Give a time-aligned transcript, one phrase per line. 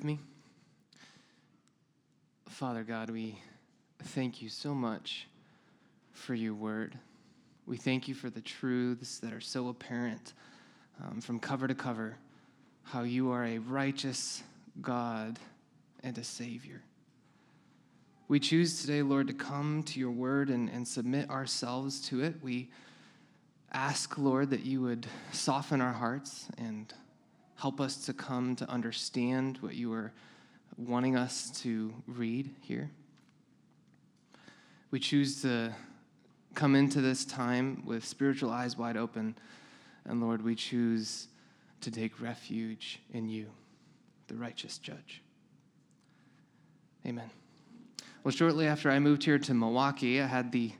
[0.00, 0.18] with me?
[2.48, 3.38] Father God, we
[4.02, 5.26] thank you so much
[6.14, 6.96] for your word.
[7.66, 10.32] We thank you for the truths that are so apparent
[11.04, 12.16] um, from cover to cover
[12.82, 14.42] how you are a righteous
[14.80, 15.38] God
[16.02, 16.80] and a Savior.
[18.26, 22.36] We choose today, Lord, to come to your word and, and submit ourselves to it.
[22.42, 22.70] We
[23.70, 26.90] ask, Lord, that you would soften our hearts and
[27.60, 30.12] Help us to come to understand what you are
[30.78, 32.90] wanting us to read here.
[34.90, 35.74] We choose to
[36.54, 39.36] come into this time with spiritual eyes wide open.
[40.06, 41.28] And Lord, we choose
[41.82, 43.50] to take refuge in you,
[44.28, 45.20] the righteous judge.
[47.06, 47.28] Amen.
[48.24, 50.72] Well, shortly after I moved here to Milwaukee, I had the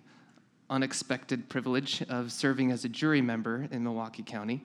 [0.70, 4.65] unexpected privilege of serving as a jury member in Milwaukee County.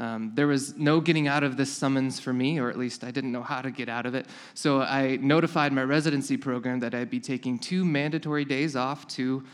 [0.00, 3.10] Um, there was no getting out of this summons for me, or at least I
[3.10, 4.26] didn't know how to get out of it.
[4.54, 9.44] So I notified my residency program that I'd be taking two mandatory days off to,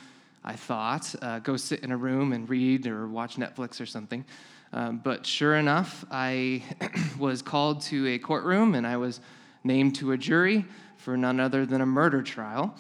[0.44, 4.24] I thought, uh, go sit in a room and read or watch Netflix or something.
[4.72, 6.62] Um, but sure enough, I
[7.18, 9.20] was called to a courtroom and I was
[9.64, 10.64] named to a jury
[10.96, 12.76] for none other than a murder trial.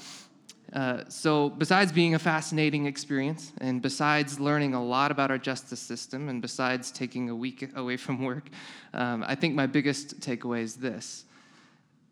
[0.72, 5.78] Uh, so, besides being a fascinating experience, and besides learning a lot about our justice
[5.78, 8.48] system, and besides taking a week away from work,
[8.92, 11.24] um, I think my biggest takeaway is this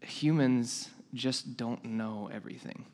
[0.00, 2.84] humans just don't know everything.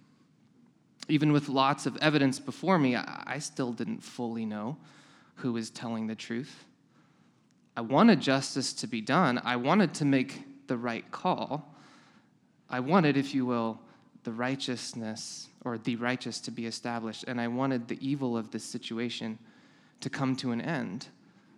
[1.08, 4.76] Even with lots of evidence before me, I, I still didn't fully know
[5.36, 6.64] who was telling the truth.
[7.76, 11.74] I wanted justice to be done, I wanted to make the right call.
[12.72, 13.80] I wanted, if you will,
[14.24, 17.24] the righteousness or the righteous to be established.
[17.26, 19.38] And I wanted the evil of this situation
[20.00, 21.08] to come to an end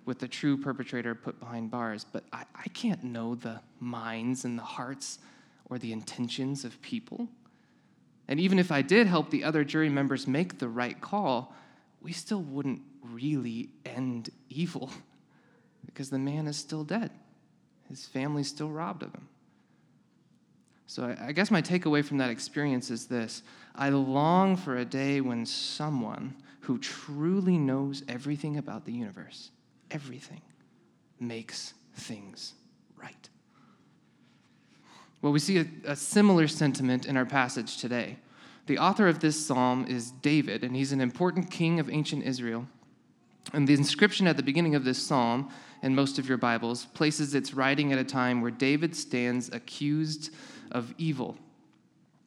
[0.04, 2.04] with the true perpetrator put behind bars.
[2.10, 5.18] But I, I can't know the minds and the hearts
[5.66, 7.28] or the intentions of people.
[8.28, 11.54] And even if I did help the other jury members make the right call,
[12.00, 14.90] we still wouldn't really end evil
[15.86, 17.10] because the man is still dead.
[17.88, 19.28] His family's still robbed of him.
[20.92, 23.42] So I guess my takeaway from that experience is this
[23.74, 29.52] I long for a day when someone who truly knows everything about the universe,
[29.90, 30.42] everything,
[31.18, 32.52] makes things
[33.00, 33.30] right.
[35.22, 38.18] Well, we see a, a, similar sentiment in our passage today.
[38.66, 42.66] The author of this psalm is David, and he's an important king of ancient Israel.
[43.54, 45.48] And the inscription at the beginning of this psalm,
[45.82, 50.34] in most of your Bibles, places its writing at a time where David stands accused
[50.72, 51.36] of evil.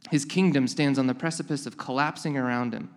[0.10, 2.90] His kingdom stands on the precipice of collapsing around him.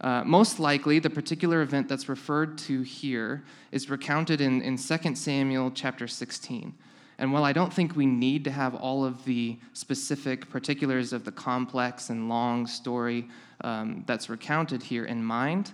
[0.00, 3.42] Uh, most likely, the particular event that's referred to here
[3.72, 6.74] is recounted in, in 2 Samuel chapter 16.
[7.18, 11.24] And while I don't think we need to have all of the specific particulars of
[11.24, 13.28] the complex and long story
[13.62, 15.72] um, that's recounted here in mind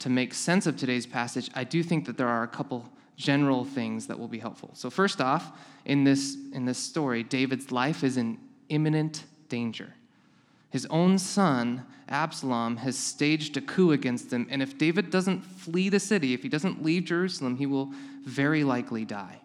[0.00, 3.64] to make sense of today's passage, I do think that there are a couple general
[3.64, 4.70] things that will be helpful.
[4.72, 5.52] So, first off,
[5.84, 8.38] in this, in this story, David's life is in
[8.70, 9.94] imminent danger.
[10.70, 15.88] His own son, Absalom, has staged a coup against him, and if David doesn't flee
[15.88, 17.90] the city, if he doesn't leave Jerusalem, he will
[18.24, 19.40] very likely die.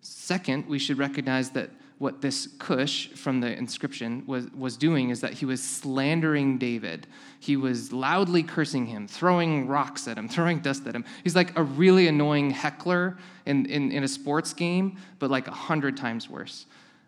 [0.00, 5.20] Second, we should recognize that what this Cush from the inscription was, was doing is
[5.20, 7.06] that he was slandering David.
[7.38, 11.04] He was loudly cursing him, throwing rocks at him, throwing dust at him.
[11.22, 15.52] He's like a really annoying heckler in, in, in a sports game, but like a
[15.52, 16.66] hundred times worse.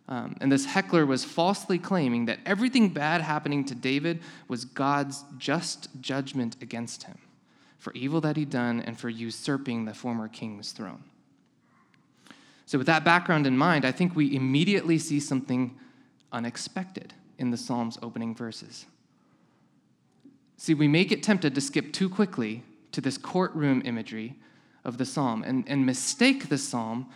[0.09, 5.25] Um, and this heckler was falsely claiming that everything bad happening to David was God's
[5.37, 7.19] just judgment against him
[7.79, 11.03] for evil that he'd done and for usurping the former king's throne.
[12.67, 15.77] So, with that background in mind, I think we immediately see something
[16.33, 18.87] unexpected in the Psalm's opening verses.
[20.57, 22.63] See, we may get tempted to skip too quickly
[22.93, 24.37] to this courtroom imagery
[24.85, 27.07] of the psalm and, and mistake the psalm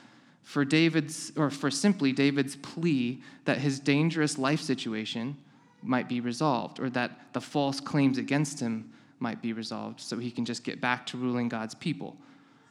[0.43, 5.37] for David's, or for simply David's plea that his dangerous life situation
[5.83, 10.31] might be resolved, or that the false claims against him might be resolved, so he
[10.31, 12.17] can just get back to ruling God's people.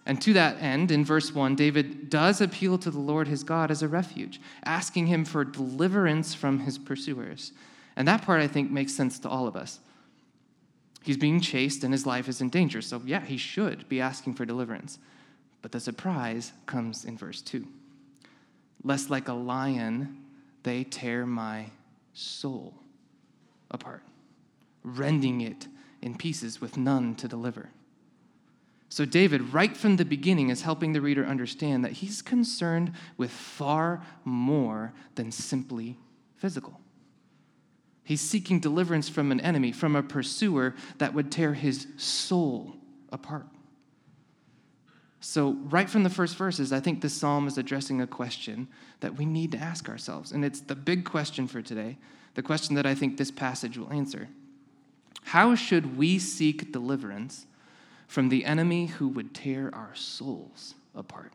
[0.05, 3.69] And to that end, in verse 1, David does appeal to the Lord his God
[3.69, 7.51] as a refuge, asking him for deliverance from his pursuers.
[7.95, 9.79] And that part, I think, makes sense to all of us.
[11.03, 14.33] He's being chased and his life is in danger, so yeah, he should be asking
[14.33, 14.99] for deliverance.
[15.61, 17.65] But the surprise comes in verse 2.
[18.83, 20.23] Lest like a lion,
[20.63, 21.67] they tear my
[22.13, 22.73] soul
[23.71, 24.03] apart,
[24.83, 25.67] rending it
[26.01, 27.69] in pieces with none to deliver.
[28.91, 33.29] So, David, right from the beginning, is helping the reader understand that he's concerned with
[33.29, 35.97] far more than simply
[36.37, 36.79] physical.
[38.03, 42.75] He's seeking deliverance from an enemy, from a pursuer that would tear his soul
[43.11, 43.45] apart.
[45.21, 48.69] So, right from the first verses, I think this psalm is addressing a question
[49.01, 50.31] that we need to ask ourselves.
[50.31, 51.97] And it's the big question for today,
[52.35, 54.29] the question that I think this passage will answer.
[55.23, 57.45] How should we seek deliverance
[58.07, 61.33] from the enemy who would tear our souls apart?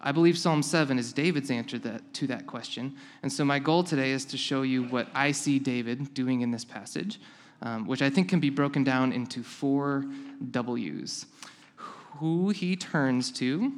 [0.00, 2.96] I believe Psalm 7 is David's answer that, to that question.
[3.22, 6.50] And so my goal today is to show you what I see David doing in
[6.50, 7.20] this passage,
[7.62, 10.04] um, which I think can be broken down into four
[10.50, 11.26] W's
[12.18, 13.72] who he turns to,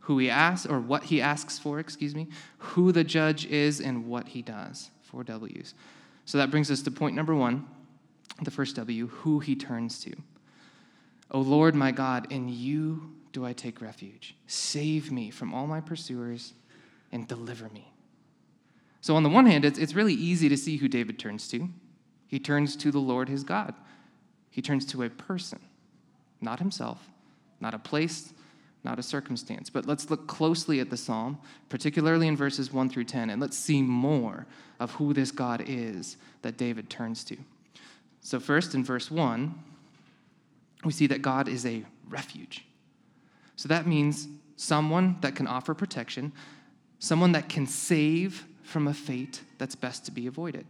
[0.00, 4.06] who he asks, or what he asks for, excuse me, who the judge is, and
[4.06, 4.90] what he does.
[5.02, 5.74] Four W's.
[6.24, 7.66] So that brings us to point number one,
[8.42, 10.14] the first W, who he turns to.
[11.30, 14.36] O Lord my God, in you do I take refuge.
[14.46, 16.54] Save me from all my pursuers
[17.12, 17.92] and deliver me.
[19.00, 21.68] So, on the one hand, it's, it's really easy to see who David turns to.
[22.26, 23.74] He turns to the Lord his God,
[24.50, 25.60] he turns to a person,
[26.40, 27.10] not himself,
[27.60, 28.32] not a place,
[28.82, 29.70] not a circumstance.
[29.70, 33.56] But let's look closely at the psalm, particularly in verses 1 through 10, and let's
[33.56, 34.46] see more
[34.80, 37.36] of who this God is that David turns to.
[38.20, 39.54] So, first in verse 1,
[40.84, 42.64] we see that God is a refuge.
[43.56, 46.32] So that means someone that can offer protection,
[46.98, 50.66] someone that can save from a fate that's best to be avoided.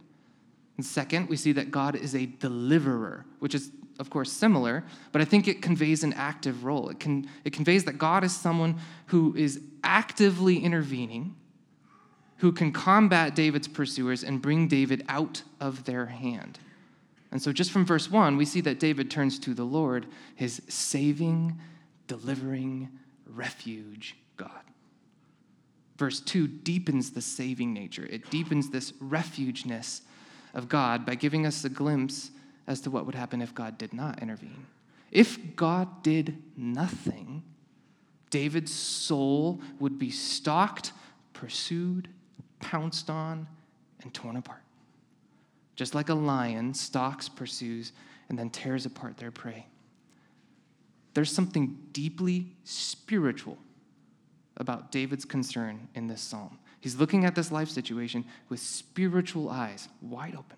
[0.77, 5.21] And second, we see that God is a deliverer, which is, of course, similar, but
[5.21, 6.89] I think it conveys an active role.
[6.89, 11.35] It, can, it conveys that God is someone who is actively intervening,
[12.37, 16.59] who can combat David's pursuers and bring David out of their hand.
[17.31, 20.05] And so, just from verse 1, we see that David turns to the Lord,
[20.35, 21.59] his saving
[22.07, 22.89] delivering
[23.25, 24.51] refuge God.
[25.97, 30.01] Verse 2 deepens the saving nature, it deepens this refugeness
[30.53, 32.31] of God by giving us a glimpse
[32.67, 34.65] as to what would happen if God did not intervene.
[35.11, 37.43] If God did nothing,
[38.29, 40.91] David's soul would be stalked,
[41.33, 42.09] pursued,
[42.59, 43.47] pounced on,
[44.01, 44.61] and torn apart.
[45.75, 47.91] Just like a lion stalks, pursues,
[48.29, 49.67] and then tears apart their prey.
[51.13, 53.57] There's something deeply spiritual
[54.57, 56.59] about David's concern in this psalm.
[56.81, 60.57] He's looking at this life situation with spiritual eyes wide open.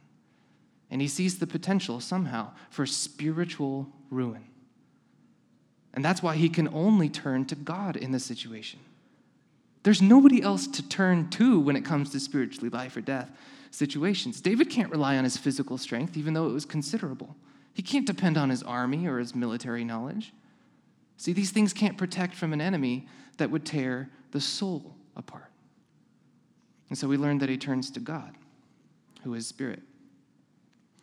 [0.90, 4.46] And he sees the potential somehow for spiritual ruin.
[5.94, 8.80] And that's why he can only turn to God in this situation.
[9.84, 13.32] There's nobody else to turn to when it comes to spiritually life or death
[13.72, 14.42] situations.
[14.42, 17.36] David can't rely on his physical strength, even though it was considerable.
[17.74, 20.34] He can't depend on his army or his military knowledge.
[21.18, 23.08] See, these things can't protect from an enemy
[23.38, 25.52] that would tear the soul apart.
[26.90, 28.36] And so we learn that he turns to God,
[29.24, 29.82] who is spirit.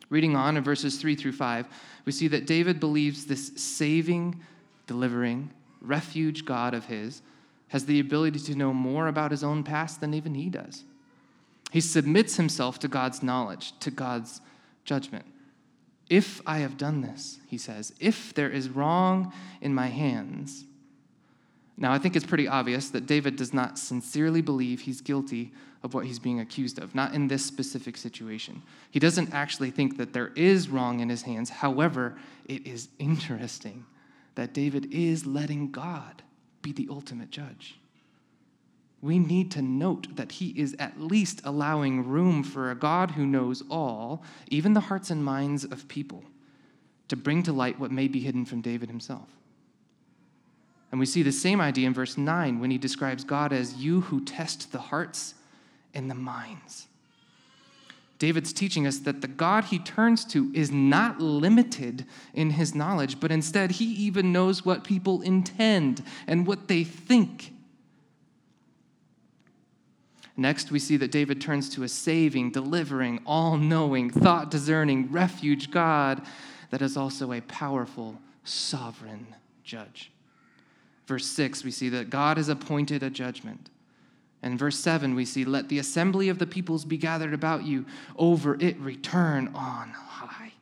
[0.09, 1.67] Reading on in verses 3 through 5,
[2.05, 4.39] we see that David believes this saving,
[4.87, 7.21] delivering, refuge God of his
[7.69, 10.83] has the ability to know more about his own past than even he does.
[11.71, 14.39] He submits himself to God's knowledge, to God's
[14.85, 15.25] judgment.
[16.09, 20.65] If I have done this, he says, if there is wrong in my hands.
[21.77, 25.51] Now, I think it's pretty obvious that David does not sincerely believe he's guilty
[25.83, 28.61] of what he's being accused of, not in this specific situation.
[28.91, 31.49] He doesn't actually think that there is wrong in his hands.
[31.49, 33.85] However, it is interesting
[34.35, 36.23] that David is letting God
[36.61, 37.77] be the ultimate judge
[39.05, 43.27] we need to note that he is at least allowing room for a God who
[43.27, 46.23] knows all, even the hearts and minds of people,
[47.09, 49.29] to bring to light what may be hidden from David himself.
[50.91, 54.01] And we see the same idea in verse 9 when he describes God as you
[54.01, 55.35] who test the hearts
[55.93, 56.87] and the minds.
[58.17, 63.19] David's teaching us that the God he turns to is not limited in his knowledge,
[63.19, 67.51] but instead he even knows what people intend and what they think
[70.37, 75.71] Next, we see that David turns to a saving, delivering, all knowing, thought discerning, refuge
[75.71, 76.21] God
[76.71, 79.27] that is also a powerful, sovereign
[79.63, 80.11] judge.
[81.07, 83.69] Verse 6, we see that God has appointed a judgment.
[84.41, 87.85] And verse 7, we see, Let the assembly of the peoples be gathered about you,
[88.17, 90.53] over it return on high.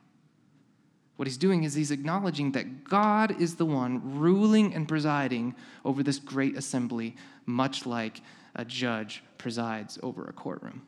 [1.16, 6.02] What he's doing is he's acknowledging that God is the one ruling and presiding over
[6.02, 8.22] this great assembly, much like
[8.56, 10.82] a judge presides over a courtroom.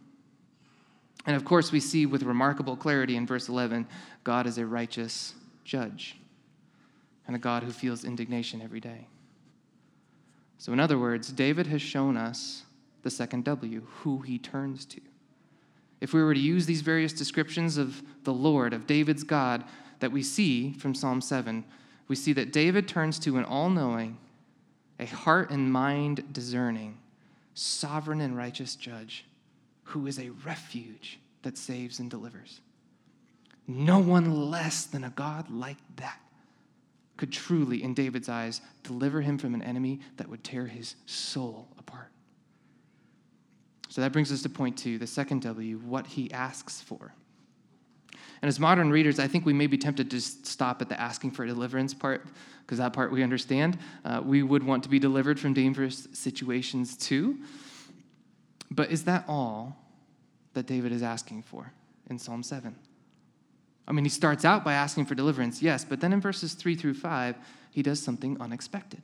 [1.25, 3.87] And of course, we see with remarkable clarity in verse 11
[4.23, 5.33] God is a righteous
[5.63, 6.17] judge.
[7.27, 9.07] and a God who feels indignation every day.
[10.57, 12.63] So, in other words, David has shown us
[13.03, 15.01] the second W, who he turns to.
[16.01, 19.63] If we were to use these various descriptions of the Lord, of David's God,
[19.99, 21.63] that we see from Psalm 7,
[22.07, 24.17] we see that David turns to an all knowing,
[24.99, 26.97] a heart and mind discerning,
[27.53, 29.25] sovereign and righteous judge
[29.83, 32.59] who is a refuge that saves and delivers.
[33.67, 36.19] No one less than a God like that
[37.17, 41.67] could truly, in David's eyes, deliver him from an enemy that would tear his soul
[41.77, 42.11] apart.
[43.89, 47.13] So that brings us to point two, the second W, what he asks for.
[48.41, 51.31] And as modern readers, I think we may be tempted to stop at the asking
[51.31, 52.27] for deliverance part,
[52.61, 53.77] because that part we understand.
[54.03, 57.37] Uh, we would want to be delivered from dangerous situations too.
[58.69, 59.77] But is that all
[60.53, 61.71] that David is asking for
[62.09, 62.75] in Psalm 7?
[63.87, 66.75] I mean, he starts out by asking for deliverance, yes, but then in verses 3
[66.75, 67.35] through 5,
[67.71, 69.03] he does something unexpected.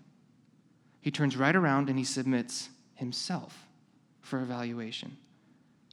[1.02, 3.68] He turns right around and he submits himself
[4.22, 5.18] for evaluation,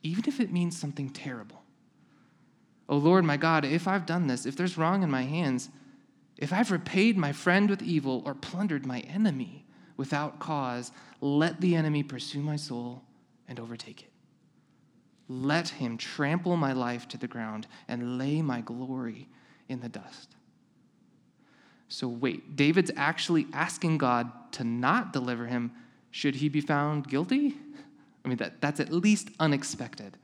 [0.03, 1.63] even if it means something terrible.
[2.89, 5.69] Oh Lord, my God, if I've done this, if there's wrong in my hands,
[6.39, 9.67] if I've repaid my friend with evil or plundered my enemy
[9.97, 13.03] without cause, let the enemy pursue my soul
[13.49, 14.13] and overtake it.
[15.29, 19.29] Let him trample my life to the ground and lay my glory
[19.69, 20.37] in the dust.
[21.89, 25.73] So, wait, David's actually asking God to not deliver him
[26.11, 27.55] should he be found guilty?
[28.25, 30.17] I mean, that, that's at least unexpected.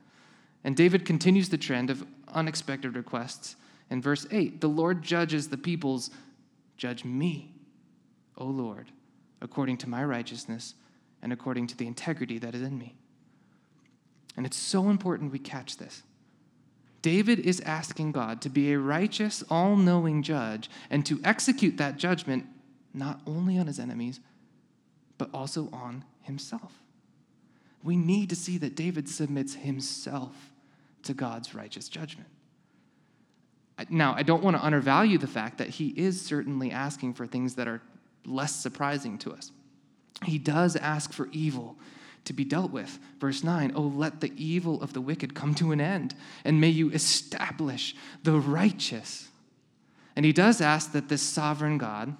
[0.63, 3.55] And David continues the trend of unexpected requests.
[3.89, 6.09] In verse 8, the Lord judges the peoples,
[6.77, 7.53] judge me,
[8.37, 8.91] O Lord,
[9.41, 10.73] according to my righteousness
[11.21, 12.95] and according to the integrity that is in me.
[14.37, 16.03] And it's so important we catch this.
[17.01, 21.97] David is asking God to be a righteous, all knowing judge and to execute that
[21.97, 22.47] judgment
[22.93, 24.19] not only on his enemies,
[25.17, 26.81] but also on himself.
[27.83, 30.51] We need to see that David submits himself
[31.03, 32.27] to God's righteous judgment.
[33.89, 37.55] Now, I don't want to undervalue the fact that he is certainly asking for things
[37.55, 37.81] that are
[38.25, 39.51] less surprising to us.
[40.23, 41.77] He does ask for evil
[42.25, 42.99] to be dealt with.
[43.19, 46.69] Verse 9, oh, let the evil of the wicked come to an end, and may
[46.69, 49.29] you establish the righteous.
[50.15, 52.15] And he does ask that this sovereign God,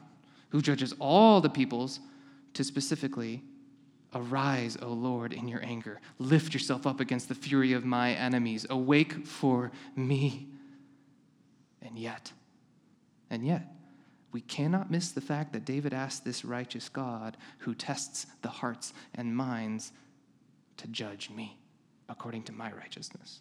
[0.50, 2.00] who judges all the peoples,
[2.54, 3.44] to specifically
[4.14, 6.00] arise, O Lord, in your anger.
[6.20, 8.66] Lift yourself up against the fury of my enemies.
[8.70, 10.48] Awake for me.
[11.82, 12.32] And yet,
[13.30, 13.75] and yet,
[14.36, 18.92] we cannot miss the fact that David asked this righteous God who tests the hearts
[19.14, 19.94] and minds
[20.76, 21.58] to judge me
[22.10, 23.40] according to my righteousness.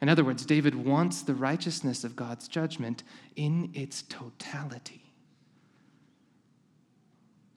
[0.00, 3.02] In other words, David wants the righteousness of God's judgment
[3.36, 5.02] in its totality.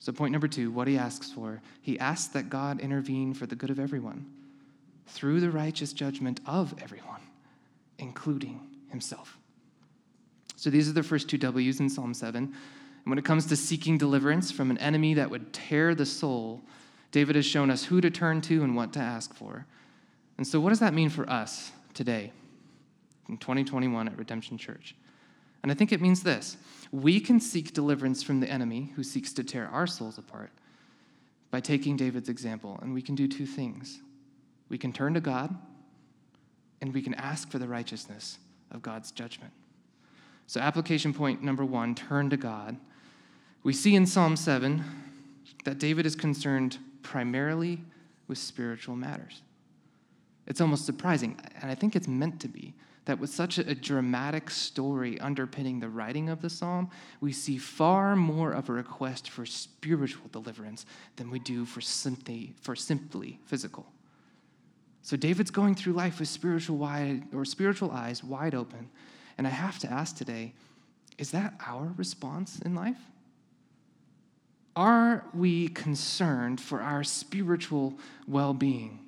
[0.00, 3.56] So, point number two, what he asks for, he asks that God intervene for the
[3.56, 4.26] good of everyone
[5.06, 7.22] through the righteous judgment of everyone,
[7.98, 8.60] including
[8.90, 9.39] himself.
[10.60, 12.36] So these are the first two W's in Psalm 7.
[12.44, 12.52] And
[13.04, 16.60] when it comes to seeking deliverance from an enemy that would tear the soul,
[17.12, 19.64] David has shown us who to turn to and what to ask for.
[20.36, 22.30] And so, what does that mean for us today
[23.30, 24.94] in 2021 at Redemption Church?
[25.62, 26.58] And I think it means this
[26.92, 30.50] we can seek deliverance from the enemy who seeks to tear our souls apart
[31.50, 32.78] by taking David's example.
[32.82, 34.02] And we can do two things
[34.68, 35.56] we can turn to God,
[36.82, 38.36] and we can ask for the righteousness
[38.70, 39.54] of God's judgment.
[40.50, 42.76] So, application point number one turn to God.
[43.62, 44.82] We see in Psalm 7
[45.62, 47.78] that David is concerned primarily
[48.26, 49.42] with spiritual matters.
[50.48, 54.50] It's almost surprising, and I think it's meant to be, that with such a dramatic
[54.50, 56.90] story underpinning the writing of the psalm,
[57.20, 62.54] we see far more of a request for spiritual deliverance than we do for simply,
[62.60, 63.86] for simply physical.
[65.02, 68.90] So David's going through life with spiritual wide or spiritual eyes wide open,
[69.40, 70.52] and I have to ask today
[71.16, 72.98] is that our response in life?
[74.76, 77.94] Are we concerned for our spiritual
[78.28, 78.98] well being?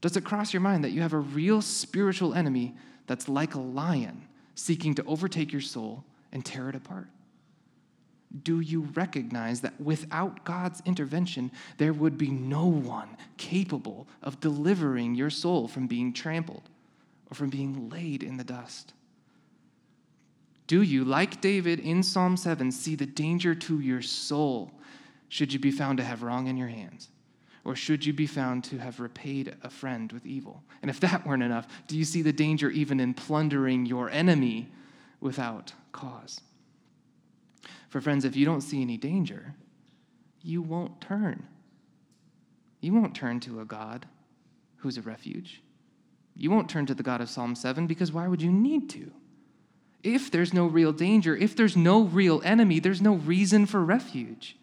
[0.00, 2.74] Does it cross your mind that you have a real spiritual enemy
[3.06, 7.06] that's like a lion seeking to overtake your soul and tear it apart?
[8.42, 15.14] Do you recognize that without God's intervention, there would be no one capable of delivering
[15.14, 16.68] your soul from being trampled
[17.30, 18.92] or from being laid in the dust?
[20.66, 24.72] Do you, like David in Psalm 7, see the danger to your soul
[25.28, 27.08] should you be found to have wrong in your hands?
[27.64, 30.62] Or should you be found to have repaid a friend with evil?
[30.82, 34.68] And if that weren't enough, do you see the danger even in plundering your enemy
[35.20, 36.40] without cause?
[37.88, 39.54] For friends, if you don't see any danger,
[40.42, 41.44] you won't turn.
[42.80, 44.06] You won't turn to a God
[44.76, 45.60] who's a refuge.
[46.36, 49.10] You won't turn to the God of Psalm 7 because why would you need to?
[50.06, 54.56] If there's no real danger, if there's no real enemy, there's no reason for refuge.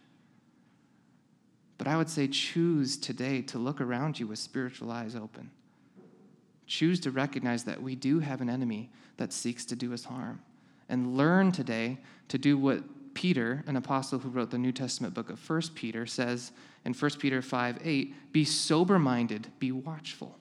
[1.77, 5.51] But I would say choose today to look around you with spiritual eyes open.
[6.65, 10.41] Choose to recognize that we do have an enemy that seeks to do us harm.
[10.87, 11.97] And learn today
[12.29, 16.05] to do what Peter, an apostle who wrote the New Testament book of 1 Peter,
[16.05, 16.53] says
[16.85, 20.37] in 1 Peter 5 8, be sober minded, be watchful.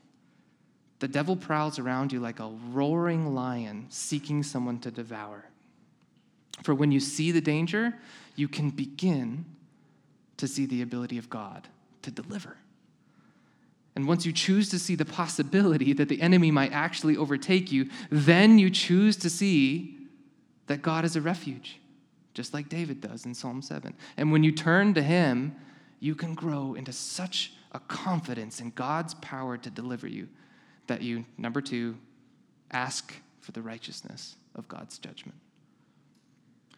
[1.03, 5.45] The devil prowls around you like a roaring lion seeking someone to devour.
[6.63, 7.95] For when you see the danger,
[8.37, 9.45] you can begin
[10.37, 11.67] to see the ability of God
[12.03, 12.57] to deliver.
[13.97, 17.91] And once you choose to see the possibility that the enemy might actually overtake you,
[18.09, 19.97] then you choose to see
[20.69, 21.81] that God is a refuge
[22.33, 23.93] just like David does in Psalm 7.
[24.17, 25.57] And when you turn to him,
[25.99, 30.29] you can grow into such a confidence in God's power to deliver you
[30.87, 31.97] that you, number two,
[32.71, 35.39] ask for the righteousness of God's judgment.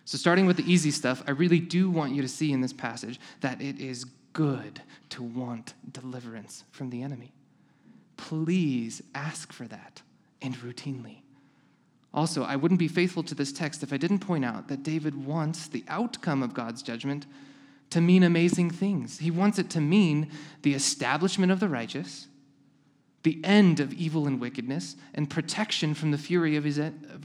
[0.05, 2.73] So, starting with the easy stuff, I really do want you to see in this
[2.73, 7.33] passage that it is good to want deliverance from the enemy.
[8.17, 10.03] Please ask for that
[10.43, 11.19] and routinely.
[12.13, 15.27] Also, I wouldn't be faithful to this text if I didn't point out that David
[15.27, 17.27] wants the outcome of God's judgment
[17.91, 19.19] to mean amazing things.
[19.19, 20.31] He wants it to mean
[20.63, 22.29] the establishment of the righteous,
[23.25, 26.79] the end of evil and wickedness, and protection from the fury of his,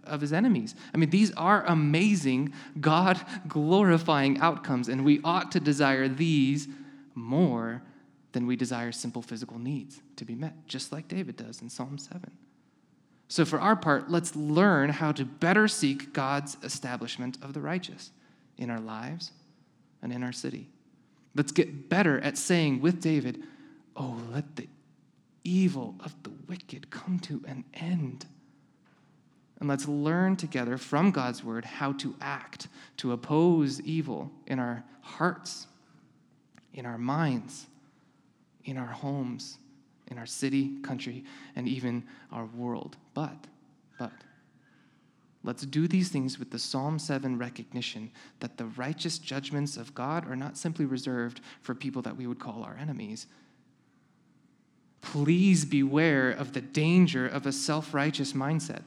[0.05, 0.73] of his enemies.
[0.93, 6.69] I mean, these are amazing, God glorifying outcomes, and we ought to desire these
[7.15, 7.83] more
[8.31, 11.97] than we desire simple physical needs to be met, just like David does in Psalm
[11.97, 12.31] 7.
[13.27, 18.11] So, for our part, let's learn how to better seek God's establishment of the righteous
[18.57, 19.31] in our lives
[20.01, 20.69] and in our city.
[21.35, 23.43] Let's get better at saying with David,
[23.95, 24.67] Oh, let the
[25.49, 28.25] evil of the wicked come to an end.
[29.59, 34.83] And let's learn together from God's word how to act to oppose evil in our
[35.01, 35.67] hearts,
[36.73, 37.65] in our minds,
[38.63, 39.57] in our homes,
[40.07, 41.23] in our city, country,
[41.55, 42.95] and even our world.
[43.13, 43.47] But,
[43.97, 44.13] but,
[45.43, 50.29] let's do these things with the Psalm 7 recognition that the righteous judgments of God
[50.29, 53.27] are not simply reserved for people that we would call our enemies.
[55.01, 58.81] Please beware of the danger of a self righteous mindset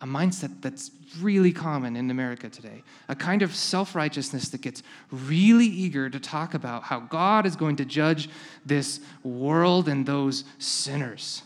[0.00, 0.90] a mindset that's
[1.20, 6.20] really common in America today, a kind of self righteousness that gets really eager to
[6.20, 8.28] talk about how God is going to judge
[8.64, 11.42] this world and those sinners.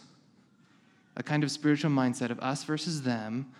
[1.16, 3.52] A kind of spiritual mindset of us versus them,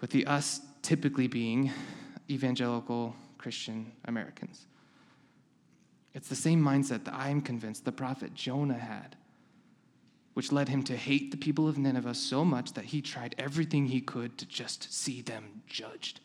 [0.00, 1.70] with the us typically being
[2.28, 4.66] evangelical Christian Americans.
[6.12, 9.16] It's the same mindset that I am convinced the prophet Jonah had
[10.36, 13.86] which led him to hate the people of Nineveh so much that he tried everything
[13.86, 16.20] he could to just see them judged.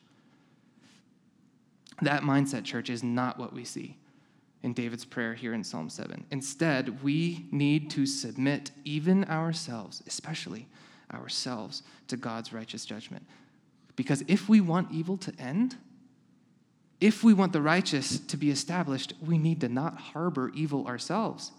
[2.02, 3.96] That mindset, church, is not what we see
[4.64, 6.26] in David's prayer here in Psalm 7.
[6.30, 10.68] Instead, we need to submit even ourselves, especially
[11.14, 13.26] ourselves, to God's righteous judgment.
[13.96, 15.78] Because if we want evil to end,
[17.00, 21.54] if we want the righteous to be established, we need to not harbor evil ourselves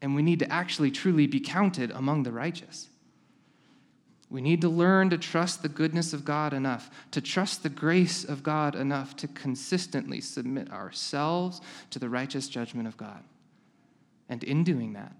[0.00, 2.88] and we need to actually truly be counted among the righteous.
[4.30, 8.24] We need to learn to trust the goodness of God enough, to trust the grace
[8.24, 13.24] of God enough to consistently submit ourselves to the righteous judgment of God.
[14.28, 15.14] And in doing that,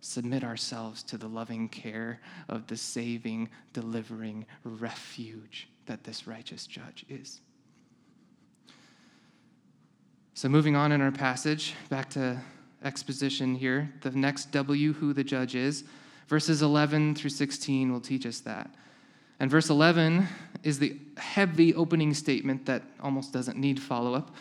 [0.00, 7.04] submit ourselves to the loving care of the saving, delivering refuge that this righteous judge
[7.08, 7.40] is.
[10.34, 12.40] So, moving on in our passage, back to
[12.84, 13.92] exposition here.
[14.02, 15.84] The next W, who the judge is.
[16.28, 18.70] Verses 11 through 16 will teach us that.
[19.40, 20.26] And verse 11
[20.62, 24.34] is the heavy opening statement that almost doesn't need follow up.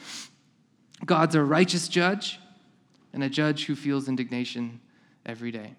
[1.06, 2.40] God's a righteous judge
[3.14, 4.80] and a judge who feels indignation
[5.26, 5.76] every day.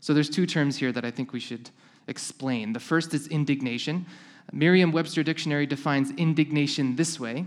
[0.00, 1.70] So there's two terms here that I think we should
[2.06, 2.72] explain.
[2.72, 4.06] The first is indignation.
[4.52, 7.46] Merriam Webster Dictionary defines indignation this way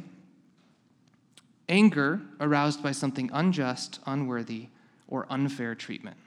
[1.71, 4.67] anger aroused by something unjust, unworthy,
[5.07, 6.17] or unfair treatment.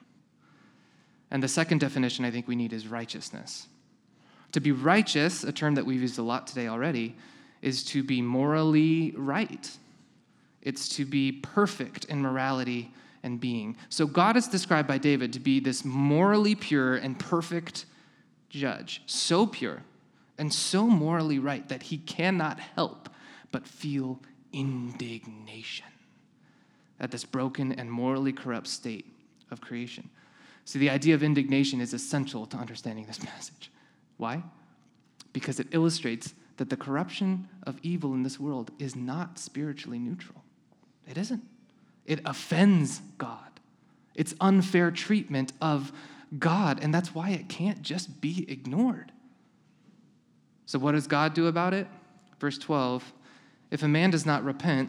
[1.31, 3.69] And the second definition I think we need is righteousness.
[4.53, 7.17] To be righteous, a term that we've used a lot today already,
[7.61, 9.71] is to be morally right.
[10.63, 13.77] It's to be perfect in morality and being.
[13.89, 17.87] So God is described by David to be this morally pure and perfect
[18.49, 19.83] judge, so pure
[20.39, 23.09] and so morally right that he cannot help
[23.51, 24.21] but feel
[24.55, 25.87] indignation
[27.01, 29.07] at this broken and morally corrupt state
[29.51, 30.09] of creation.
[30.65, 33.71] See, the idea of indignation is essential to understanding this passage.
[34.17, 34.43] Why?
[35.33, 40.43] Because it illustrates that the corruption of evil in this world is not spiritually neutral.
[41.09, 41.43] It isn't.
[42.07, 43.39] It offends God.
[44.15, 45.93] It's unfair treatment of
[46.39, 49.13] God, and that's why it can't just be ignored.
[50.67, 51.87] So, what does God do about it?
[52.39, 53.13] Verse 12
[53.75, 54.89] If a man does not repent,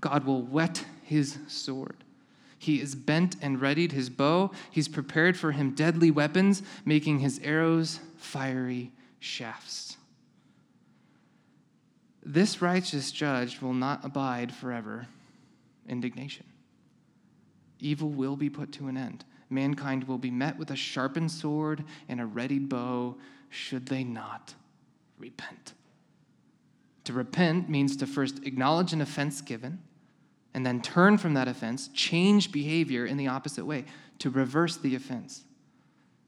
[0.00, 2.04] God will whet his sword.
[2.56, 4.52] He is bent and readied his bow.
[4.70, 9.96] He's prepared for him deadly weapons, making his arrows fiery shafts.
[12.24, 15.08] This righteous judge will not abide forever.
[15.88, 16.46] Indignation.
[17.80, 19.24] Evil will be put to an end.
[19.48, 23.16] Mankind will be met with a sharpened sword and a readied bow,
[23.48, 24.54] should they not
[25.18, 25.72] repent.
[27.10, 29.80] To repent means to first acknowledge an offense given
[30.54, 33.86] and then turn from that offense, change behavior in the opposite way,
[34.20, 35.42] to reverse the offense.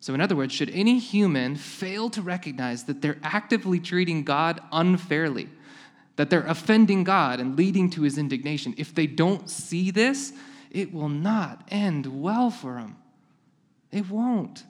[0.00, 4.60] So, in other words, should any human fail to recognize that they're actively treating God
[4.72, 5.48] unfairly,
[6.16, 10.32] that they're offending God and leading to his indignation, if they don't see this,
[10.72, 12.96] it will not end well for them.
[13.92, 14.64] It won't.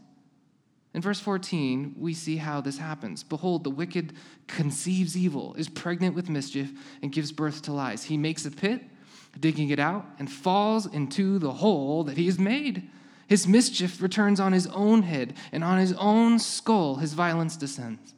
[0.94, 3.22] In verse 14, we see how this happens.
[3.22, 4.12] Behold, the wicked
[4.46, 8.04] conceives evil, is pregnant with mischief, and gives birth to lies.
[8.04, 8.82] He makes a pit
[9.40, 12.88] digging it out, and falls into the hole that he has made.
[13.26, 18.14] His mischief returns on his own head, and on his own skull his violence descends.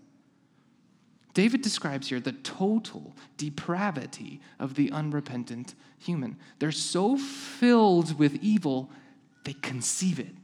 [1.33, 6.37] David describes here the total depravity of the unrepentant human.
[6.59, 8.91] They're so filled with evil,
[9.45, 10.35] they conceive it.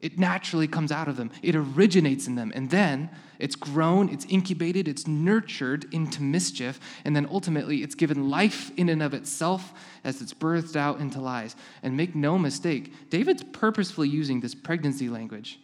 [0.00, 4.24] It naturally comes out of them, it originates in them, and then it's grown, it's
[4.26, 9.74] incubated, it's nurtured into mischief, and then ultimately it's given life in and of itself
[10.02, 11.54] as it's birthed out into lies.
[11.82, 15.60] And make no mistake, David's purposefully using this pregnancy language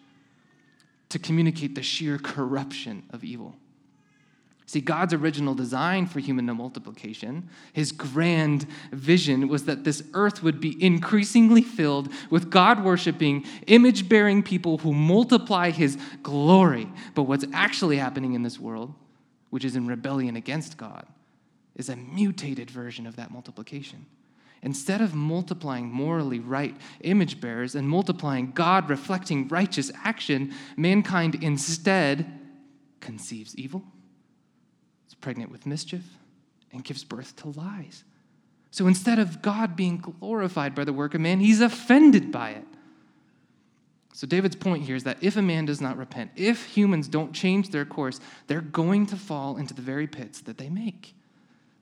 [1.09, 3.55] to communicate the sheer corruption of evil.
[4.69, 10.61] See, God's original design for human multiplication, his grand vision was that this earth would
[10.61, 16.89] be increasingly filled with God worshiping, image bearing people who multiply his glory.
[17.15, 18.93] But what's actually happening in this world,
[19.51, 21.07] which is in rebellion against God,
[21.77, 24.05] is a mutated version of that multiplication.
[24.63, 32.27] Instead of multiplying morally right image bearers and multiplying God reflecting righteous action, mankind instead
[32.99, 33.85] conceives evil
[35.21, 36.05] pregnant with mischief
[36.73, 38.05] and gives birth to lies.
[38.71, 42.67] So instead of God being glorified by the work of man, he's offended by it.
[44.13, 47.33] So David's point here is that if a man does not repent, if humans don't
[47.33, 51.15] change their course, they're going to fall into the very pits that they make.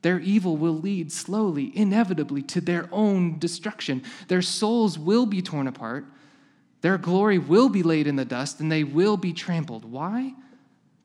[0.01, 4.03] Their evil will lead slowly, inevitably, to their own destruction.
[4.27, 6.05] Their souls will be torn apart.
[6.81, 9.83] Their glory will be laid in the dust, and they will be trampled.
[9.83, 10.33] Why?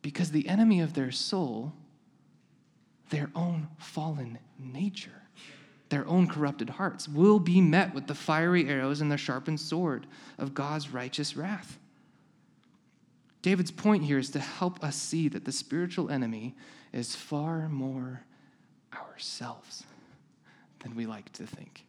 [0.02, 1.72] Because the enemy of their soul
[3.10, 5.22] their own fallen nature,
[5.88, 10.06] their own corrupted hearts, will be met with the fiery arrows and the sharpened sword
[10.38, 11.78] of God's righteous wrath.
[13.42, 16.54] David's point here is to help us see that the spiritual enemy
[16.92, 18.24] is far more
[18.94, 19.84] ourselves
[20.80, 21.84] than we like to think.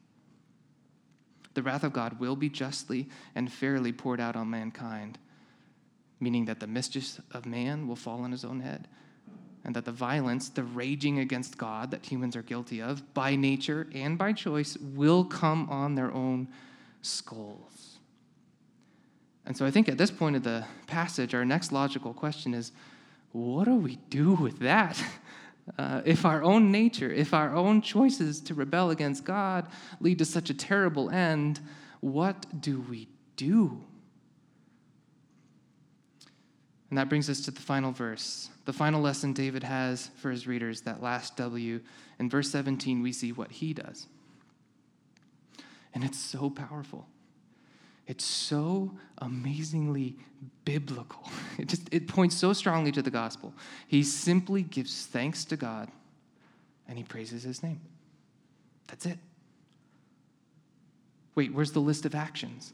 [1.54, 5.18] The wrath of God will be justly and fairly poured out on mankind,
[6.20, 8.88] meaning that the mischief of man will fall on his own head
[9.64, 13.88] and that the violence, the raging against God that humans are guilty of by nature
[13.94, 16.48] and by choice will come on their own
[17.02, 18.00] skulls.
[19.46, 22.72] And so I think at this point of the passage, our next logical question is
[23.32, 25.02] what do we do with that?
[25.78, 29.68] Uh, if our own nature, if our own choices to rebel against God
[30.00, 31.60] lead to such a terrible end,
[32.00, 33.80] what do we do?
[36.92, 40.46] And that brings us to the final verse, the final lesson David has for his
[40.46, 41.80] readers, that last W.
[42.20, 44.08] In verse 17, we see what he does.
[45.94, 47.08] And it's so powerful.
[48.08, 50.18] It's so amazingly
[50.66, 51.24] biblical.
[51.58, 53.54] It just it points so strongly to the gospel.
[53.88, 55.90] He simply gives thanks to God
[56.88, 57.80] and he praises his name.
[58.88, 59.20] That's it.
[61.36, 62.74] Wait, where's the list of actions?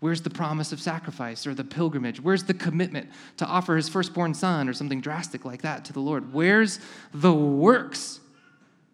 [0.00, 2.20] Where's the promise of sacrifice or the pilgrimage?
[2.20, 6.00] Where's the commitment to offer his firstborn son or something drastic like that to the
[6.00, 6.32] Lord?
[6.34, 6.78] Where's
[7.14, 8.20] the works?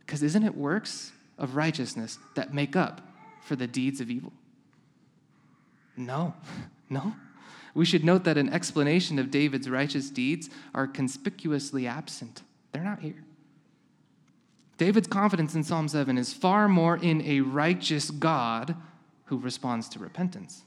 [0.00, 3.00] Because isn't it works of righteousness that make up
[3.42, 4.32] for the deeds of evil?
[5.96, 6.34] No,
[6.90, 7.14] no.
[7.74, 12.42] We should note that an explanation of David's righteous deeds are conspicuously absent.
[12.70, 13.24] They're not here.
[14.78, 18.76] David's confidence in Psalm 7 is far more in a righteous God
[19.26, 20.64] who responds to repentance.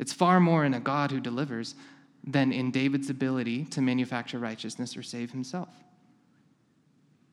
[0.00, 1.74] It's far more in a God who delivers
[2.24, 5.68] than in David's ability to manufacture righteousness or save himself.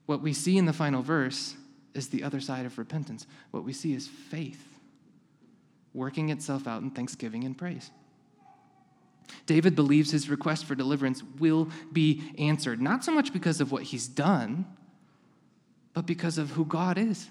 [0.06, 1.56] What we see in the final verse
[1.94, 3.26] is the other side of repentance.
[3.52, 4.62] What we see is faith
[5.94, 7.90] working itself out in thanksgiving and praise.
[9.46, 13.84] David believes his request for deliverance will be answered, not so much because of what
[13.84, 14.66] he's done,
[15.94, 17.30] but because of who God is.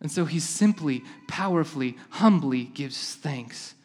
[0.00, 3.76] And so he simply, powerfully, humbly gives thanks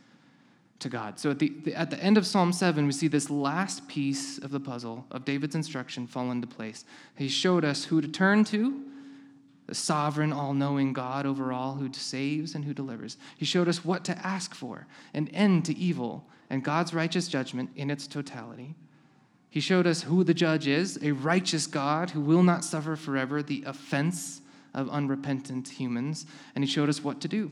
[0.80, 1.20] to God.
[1.20, 4.38] So at the, the, at the end of Psalm 7, we see this last piece
[4.38, 6.86] of the puzzle of David's instruction fall into place.
[7.16, 8.84] He showed us who to turn to,
[9.66, 13.18] the sovereign, all knowing God over all who saves and who delivers.
[13.36, 17.72] He showed us what to ask for an end to evil and God's righteous judgment
[17.76, 18.76] in its totality.
[19.50, 23.44] He showed us who the judge is a righteous God who will not suffer forever
[23.44, 24.42] the offense
[24.74, 26.26] of unrepentant humans.
[26.56, 27.52] And he showed us what to do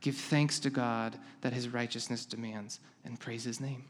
[0.00, 3.84] give thanks to God that his righteousness demands and praise his name.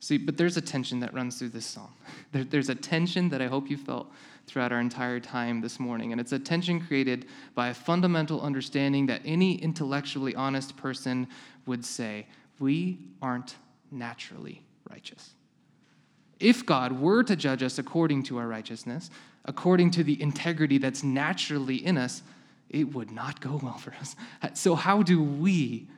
[0.00, 1.92] See, but there's a tension that runs through this psalm.
[2.32, 4.10] There, there's a tension that I hope you felt
[4.46, 6.12] throughout our entire time this morning.
[6.12, 11.28] And it's a tension created by a fundamental understanding that any intellectually honest person
[11.66, 12.26] would say
[12.58, 13.56] we aren't
[13.90, 15.30] naturally righteous.
[16.40, 19.10] If God were to judge us according to our righteousness,
[19.44, 22.22] according to the integrity that's naturally in us,
[22.70, 24.16] it would not go well for us.
[24.54, 25.88] So, how do we,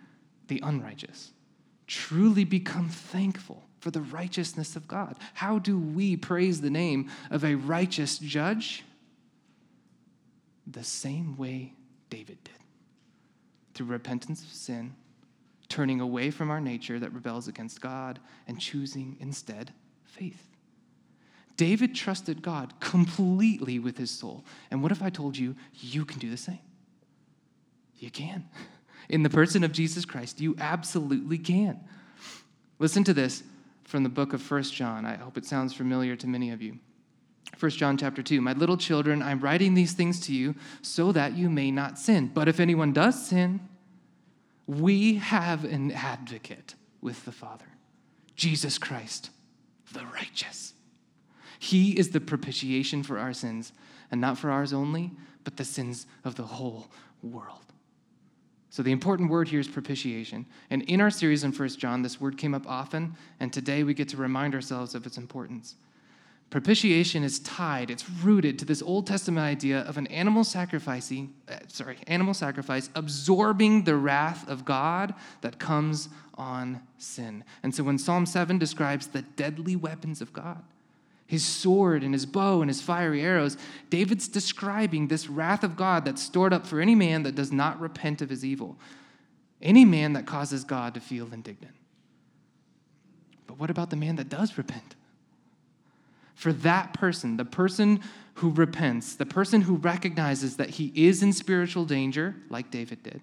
[0.48, 1.32] the unrighteous,
[1.86, 5.16] truly become thankful for the righteousness of God?
[5.34, 8.84] How do we praise the name of a righteous judge?
[10.66, 11.74] The same way
[12.10, 12.54] David did
[13.74, 14.94] through repentance of sin,
[15.68, 19.72] turning away from our nature that rebels against God, and choosing instead
[20.04, 20.55] faith.
[21.56, 24.44] David trusted God completely with his soul.
[24.70, 26.58] And what if I told you you can do the same?
[27.98, 28.48] You can.
[29.08, 31.80] In the person of Jesus Christ, you absolutely can.
[32.78, 33.42] Listen to this
[33.84, 35.06] from the book of First John.
[35.06, 36.78] I hope it sounds familiar to many of you.
[37.56, 41.36] First John chapter 2 My little children, I'm writing these things to you so that
[41.36, 42.30] you may not sin.
[42.34, 43.60] But if anyone does sin,
[44.66, 47.66] we have an advocate with the Father,
[48.34, 49.30] Jesus Christ,
[49.92, 50.74] the righteous.
[51.58, 53.72] He is the propitiation for our sins,
[54.10, 55.12] and not for ours only,
[55.44, 56.88] but the sins of the whole
[57.22, 57.60] world.
[58.70, 60.44] So the important word here is propitiation.
[60.68, 63.94] And in our series in 1 John, this word came up often, and today we
[63.94, 65.76] get to remind ourselves of its importance.
[66.50, 71.56] Propitiation is tied, it's rooted to this Old Testament idea of an animal sacrificing, uh,
[71.66, 77.42] sorry, animal sacrifice absorbing the wrath of God that comes on sin.
[77.64, 80.62] And so when Psalm 7 describes the deadly weapons of God,
[81.26, 83.56] his sword and his bow and his fiery arrows,
[83.90, 87.80] David's describing this wrath of God that's stored up for any man that does not
[87.80, 88.76] repent of his evil,
[89.60, 91.74] any man that causes God to feel indignant.
[93.46, 94.94] But what about the man that does repent?
[96.34, 98.00] For that person, the person
[98.34, 103.20] who repents, the person who recognizes that he is in spiritual danger, like David did,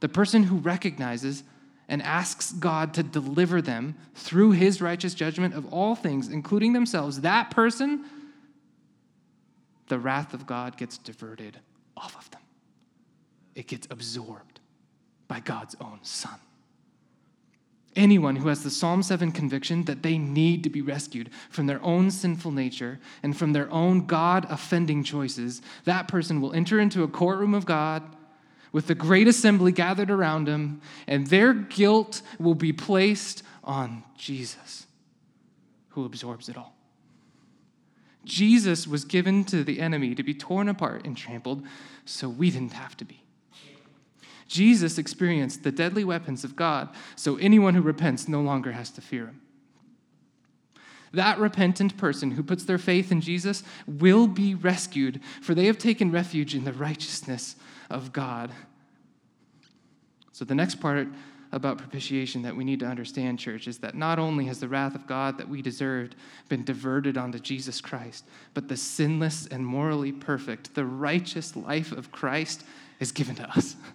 [0.00, 1.42] the person who recognizes
[1.88, 7.20] and asks God to deliver them through his righteous judgment of all things, including themselves,
[7.20, 8.04] that person,
[9.88, 11.58] the wrath of God gets diverted
[11.96, 12.40] off of them.
[13.54, 14.60] It gets absorbed
[15.28, 16.38] by God's own Son.
[17.94, 21.82] Anyone who has the Psalm 7 conviction that they need to be rescued from their
[21.82, 27.02] own sinful nature and from their own God offending choices, that person will enter into
[27.02, 28.02] a courtroom of God
[28.76, 34.86] with the great assembly gathered around him, and their guilt will be placed on Jesus,
[35.88, 36.76] who absorbs it all.
[38.26, 41.64] Jesus was given to the enemy to be torn apart and trampled,
[42.04, 43.22] so we didn't have to be.
[44.46, 49.00] Jesus experienced the deadly weapons of God, so anyone who repents no longer has to
[49.00, 49.40] fear him.
[51.14, 55.78] That repentant person who puts their faith in Jesus will be rescued, for they have
[55.78, 57.56] taken refuge in the righteousness
[57.90, 58.50] of God.
[60.32, 61.08] So, the next part
[61.52, 64.94] about propitiation that we need to understand, church, is that not only has the wrath
[64.94, 66.16] of God that we deserved
[66.48, 72.12] been diverted onto Jesus Christ, but the sinless and morally perfect, the righteous life of
[72.12, 72.64] Christ
[73.00, 73.76] is given to us.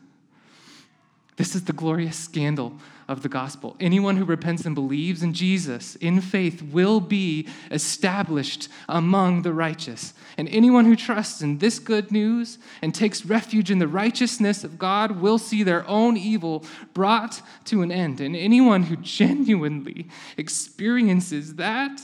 [1.51, 2.71] This is the glorious scandal
[3.09, 3.75] of the gospel.
[3.81, 10.13] Anyone who repents and believes in Jesus in faith will be established among the righteous.
[10.37, 14.79] And anyone who trusts in this good news and takes refuge in the righteousness of
[14.79, 18.21] God will see their own evil brought to an end.
[18.21, 21.99] And anyone who genuinely experiences that,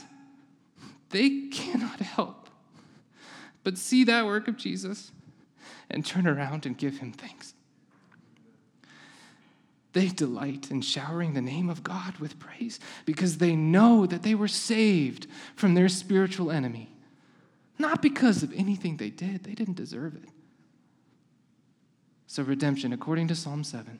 [1.08, 2.50] they cannot help
[3.64, 5.10] but see that work of Jesus
[5.88, 7.54] and turn around and give him thanks.
[9.92, 14.34] They delight in showering the name of God with praise because they know that they
[14.34, 16.90] were saved from their spiritual enemy.
[17.78, 20.28] Not because of anything they did, they didn't deserve it.
[22.26, 23.98] So, redemption, according to Psalm 7,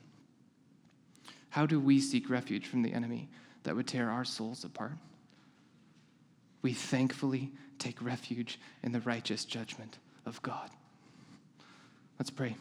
[1.50, 3.30] how do we seek refuge from the enemy
[3.62, 4.92] that would tear our souls apart?
[6.60, 10.68] We thankfully take refuge in the righteous judgment of God.
[12.18, 12.56] Let's pray.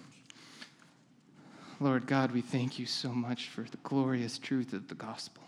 [1.79, 5.43] Lord God, we thank you so much for the glorious truth of the gospel.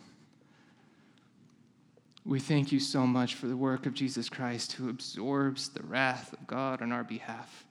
[2.24, 6.32] We thank you so much for the work of Jesus Christ who absorbs the wrath
[6.34, 7.66] of God on our behalf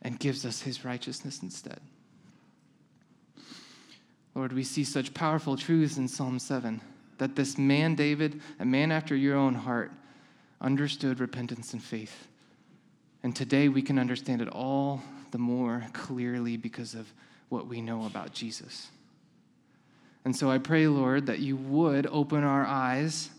[0.00, 1.80] and gives us his righteousness instead.
[4.34, 6.80] Lord, we see such powerful truths in Psalm 7
[7.18, 9.92] that this man, David, a man after your own heart,
[10.62, 12.28] understood repentance and faith.
[13.22, 15.02] And today we can understand it all
[15.32, 17.12] the more clearly because of
[17.52, 18.88] what we know about Jesus.
[20.24, 23.30] And so I pray, Lord, that you would open our eyes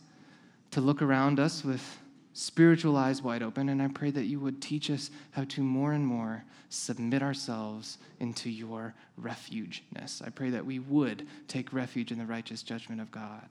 [0.72, 2.00] to look around us with
[2.34, 3.70] spiritual eyes wide open.
[3.70, 7.98] And I pray that you would teach us how to more and more submit ourselves
[8.20, 10.22] into your refugeness.
[10.26, 13.50] I pray that we would take refuge in the righteous judgment of God.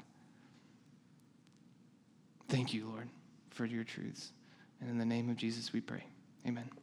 [2.49, 3.09] Thank you, Lord,
[3.51, 4.31] for your truths.
[4.81, 6.05] And in the name of Jesus we pray.
[6.47, 6.82] Amen.